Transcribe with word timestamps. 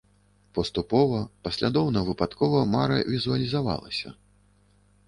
Паступова, 0.57 1.19
паслядоўна-выпадкова 1.47 2.65
мара 2.73 2.97
візуалізавалася. 3.13 4.09